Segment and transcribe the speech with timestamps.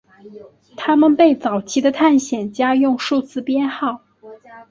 [0.75, 4.01] 他们被早期的探险家用数字编号。